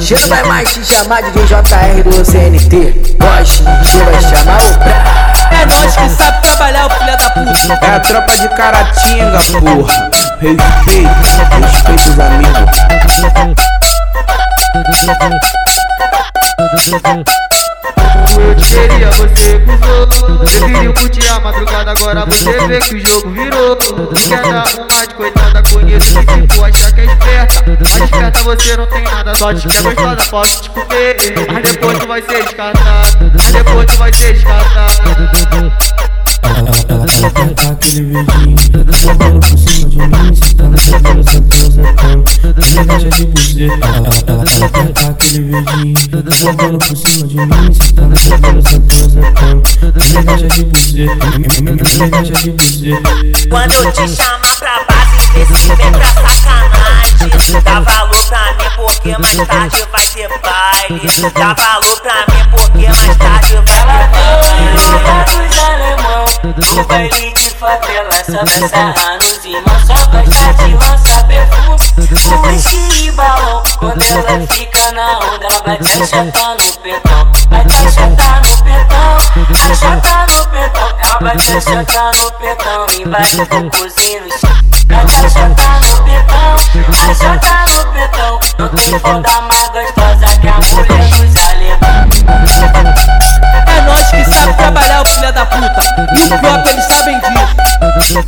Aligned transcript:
Cheiro 0.00 0.26
vai 0.28 0.42
mais 0.44 0.72
te 0.72 0.84
chamar 0.84 1.22
de 1.22 1.30
JR 1.30 2.02
do 2.04 2.24
CNT. 2.24 3.16
Nós, 3.18 3.60
vai 3.60 4.20
chamar 4.22 4.58
o 4.58 5.54
É 5.54 5.66
nós 5.66 5.94
que 5.94 6.08
sabe 6.08 6.42
trabalhar, 6.42 6.86
o 6.86 6.90
filho 6.90 7.16
da 7.18 7.30
puta. 7.30 7.86
É 7.86 7.94
a 7.94 8.00
tropa 8.00 8.32
de 8.36 8.48
Caratinga, 8.48 9.38
porra. 9.60 10.10
Respeito, 10.40 11.10
respeito 11.60 12.08
os 12.08 12.18
amigos. 12.18 12.80
Te 16.80 18.64
queria, 18.64 19.10
você 19.10 19.58
cuzou 19.58 20.38
Preferiu 20.38 20.94
curtir 20.94 21.28
a 21.28 21.40
madrugada, 21.40 21.90
agora 21.90 22.24
você 22.24 22.66
vê 22.66 22.78
que 22.78 22.94
o 22.94 23.06
jogo 23.06 23.30
virou 23.32 23.76
Quer 23.76 24.42
dar 24.42 24.64
uma 24.78 25.06
de 25.06 25.14
coitada, 25.14 25.62
conheço 25.70 26.18
que 26.20 26.40
tipo 26.40 26.64
acha 26.64 26.92
que 26.92 27.00
é 27.02 27.04
esperta 27.04 27.64
Mas 27.80 28.02
esperta 28.02 28.42
você 28.44 28.76
não 28.78 28.86
tem 28.86 29.02
nada, 29.02 29.34
só 29.34 29.52
te 29.52 29.68
quer 29.68 29.82
gostosa, 29.82 30.30
posso 30.30 30.62
te 30.62 30.70
comer 30.70 31.16
Mas 31.52 31.70
depois 31.70 31.98
tu 31.98 32.06
vai 32.06 32.22
ser 32.22 32.44
descartado, 32.44 33.32
mas 33.36 33.52
depois 33.52 33.86
tu 33.86 33.98
vai 33.98 34.12
ser 34.14 34.32
descartado 34.32 35.70
ela 36.42 37.32
quer 37.32 37.54
dar 37.54 37.72
aquele 37.72 38.24
beijinho 38.24 38.59
de 43.10 43.70
Ela 43.70 44.90
dar 44.92 45.10
aquele 45.10 45.40
beijinho 45.40 45.96
Jogando 46.32 46.78
por 46.78 46.96
cima 46.96 47.26
de 47.26 47.36
mim 47.36 47.72
Sentando, 47.72 48.16
sentando, 48.18 48.68
sentando, 48.68 49.10
sentando 49.10 49.62
Me 49.94 50.22
deixa 50.24 50.48
de 50.48 50.64
buceta 50.64 51.26
Me 51.60 51.72
deixa 51.76 52.34
de 52.34 52.50
buceta 52.50 53.48
Quando 53.48 53.72
eu 53.72 53.92
te 53.92 54.08
chamar 54.08 54.56
pra 54.58 54.84
base 54.88 55.10
Vê 55.32 55.46
se 55.46 55.74
vem 55.76 55.92
pra 55.92 56.04
sacanagem. 56.28 57.30
Dá 57.62 57.80
valor 57.80 58.26
pra 58.28 58.52
mim 58.52 58.70
porque 58.76 59.16
mais 59.18 59.36
tarde 59.46 59.84
vai 59.92 60.04
ter 60.06 60.28
baile. 60.40 61.00
Dá 61.34 61.54
valor 61.54 62.00
pra 62.00 62.26
mim 62.28 62.42
porque 62.50 62.88
mais 62.88 63.16
tarde 63.16 63.54
vai 63.54 63.82
ter 63.86 64.02
baile. 66.42 66.70
No 66.76 66.84
baile 66.84 67.32
de 67.32 67.39
favela, 67.60 68.10
só 68.24 68.42
vai 68.42 68.68
sarrar 68.68 69.18
nos 69.18 69.44
irmãos 69.44 69.86
Só 69.86 69.92
gosta 70.06 70.64
de 70.64 70.72
lançar 70.72 71.26
perfume, 71.26 71.76
whisky 72.46 73.08
e 73.08 73.12
balão 73.12 73.62
Quando 73.78 74.02
ela 74.02 74.46
fica 74.46 74.92
na 74.92 75.18
onda, 75.18 75.48
vai 75.66 75.76
te 75.76 76.02
achatar 76.02 76.56
no 76.56 76.72
petão 76.78 77.32
Vai 77.50 77.64
te 77.66 77.86
achatar 77.86 78.40
no 78.40 78.56
petão, 78.64 79.16
achatar 79.70 80.26
no 80.30 80.46
petão 80.48 80.88
Ela 81.02 81.18
vai 81.20 81.36
te 81.36 81.52
achatar 81.52 82.16
no 82.16 82.32
petão 82.32 82.86
e 82.98 83.04
vai 83.04 83.46
pro 83.46 83.70
cozinho 83.70 84.24
Vai 84.88 85.04
te 85.06 85.16
achatar 85.26 85.80
no 85.82 85.94
petão, 86.04 86.56
achatar 87.10 87.68
no 87.68 87.92
petão 87.92 88.40
Não 88.58 88.68
tem 88.70 88.98
foda 88.98 89.40
mais 89.42 89.68
gostosa 89.68 90.26
que 90.40 90.48
a 90.48 90.50
mulher 90.54 91.08
dos 91.10 91.36
alemães 91.44 92.20
É 93.66 93.80
nós 93.82 94.10
que 94.10 94.24
sabe 94.24 94.54
trabalhar, 94.54 95.02
o 95.02 95.04
filho 95.08 95.32
da 95.32 95.44
puta 95.46 95.82
E 96.16 96.22
o 96.22 96.62
que 96.62 96.70
eles 96.70 96.84
sabem 96.86 97.20
disso 97.20 97.39
Eu 98.10 98.18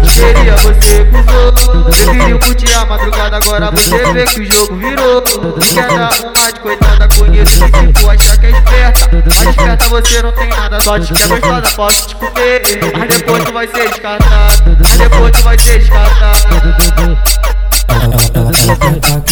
te 0.00 0.14
queria, 0.14 0.54
você 0.54 1.04
cuzou 1.06 1.84
Preferiu 1.90 2.38
curtir 2.38 2.72
a 2.74 2.84
madrugada, 2.86 3.38
agora 3.38 3.72
você 3.72 4.12
vê 4.12 4.24
que 4.24 4.40
o 4.42 4.52
jogo 4.52 4.76
virou 4.76 5.20
Quer 5.22 5.88
dar 5.88 6.12
uma 6.22 6.52
de 6.52 6.60
coitada, 6.60 7.08
conheço 7.08 7.64
que 7.64 7.72
tipo 7.72 8.08
acha 8.08 8.38
que 8.38 8.46
é 8.46 8.50
esperta 8.50 9.10
Mas 9.36 9.48
esperta 9.48 9.88
você 9.88 10.22
não 10.22 10.30
tem 10.30 10.48
nada, 10.48 10.80
só 10.80 10.96
te 11.00 11.12
quer 11.12 11.26
gostosa, 11.26 11.74
posso 11.74 12.06
te 12.06 12.14
comer 12.14 12.62
Mas 12.96 13.08
depois 13.08 13.44
tu 13.44 13.52
vai 13.52 13.66
ser 13.66 13.88
descartado, 13.88 14.76
mas 14.78 14.96
depois 14.96 15.32
tu 15.32 15.42
vai 15.42 15.58
ser 15.58 15.80
descartado 15.80 17.33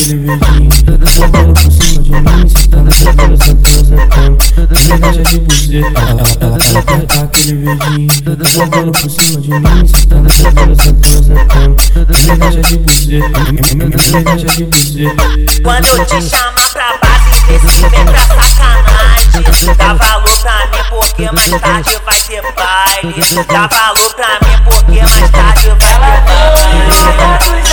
aquele 0.03 0.17
beijinho 0.17 0.71
Jogando 1.07 1.55
por 1.55 1.71
cima 1.71 2.03
de 2.03 2.11
mim 2.11 2.45
de 2.47 2.67
aquele 7.21 7.55
beijinho 7.55 8.11
Jogando 8.43 8.93
por 8.93 9.11
cima 9.11 9.41
de 9.41 9.51
mim 9.51 9.85
de 13.07 14.71
de 14.91 15.63
Quando 15.63 16.05
te 16.07 16.19
chamar 16.29 16.69
pra 16.73 16.89
base 16.99 17.31
Vê 17.47 17.59
se 17.59 17.89
vem 17.89 18.05
pra 18.05 18.23
sacanagem 18.27 19.43
Dá 19.77 19.95
valor 19.95 20.37
pra 20.41 20.67
mim 20.67 20.83
porque 20.91 21.31
mais 21.33 21.61
tarde 21.61 21.97
vai 22.05 22.21
ter 22.27 22.43
baile 22.55 23.15
Dá 23.49 23.67
valor 23.69 24.15
pra 24.15 24.33
mim 24.43 24.57
porque 24.65 25.01
mais 25.01 25.31
tarde 25.31 25.69
vai 25.69 25.95
ter 25.95 26.17
baile 26.89 27.72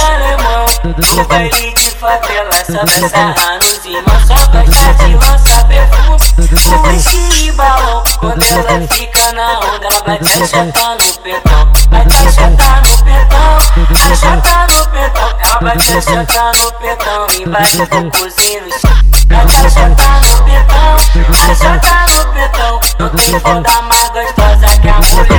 no 0.83 1.25
baile 1.25 1.73
de 1.73 1.91
favela, 1.91 2.51
só 2.65 2.85
vai 2.85 3.09
sarrar 3.09 3.55
nos 3.55 3.85
irmãos 3.85 4.27
Só 4.27 4.35
gosta 4.51 5.05
de 5.05 5.15
lançar 5.15 5.67
perfume, 5.67 6.87
whisky 6.87 7.47
e 7.47 7.51
balão 7.53 8.03
Quando 8.19 8.43
ela 8.43 8.87
fica 8.87 9.31
na 9.33 9.59
onda, 9.59 9.89
vai 10.05 10.17
te 10.19 10.43
achatar 10.43 10.97
no 10.99 11.13
petão 11.19 11.73
Vai 11.89 12.05
te 12.05 12.17
achatar 12.27 12.81
no 12.81 12.97
petão, 13.03 13.57
achatar 14.11 14.67
no 14.71 14.87
petão 14.87 15.29
Ela 15.39 15.59
vai 15.61 15.77
te 15.77 15.93
achatar 15.93 16.51
no 16.57 16.71
petão 16.73 17.27
e 17.31 17.45
vai 17.49 17.87
pro 17.87 18.11
cozinho 18.11 18.69
Vai 19.27 19.45
te 19.45 19.55
achatar 19.65 20.21
no 20.21 20.35
petão, 20.43 20.95
achatar 21.51 22.05
no 22.11 22.33
petão 22.33 22.79
Não 22.99 23.09
tem 23.09 23.39
foda 23.39 23.81
mais 23.81 24.09
gostosa 24.09 24.67
que 24.81 24.87
a 24.87 24.99
mulher 24.99 25.38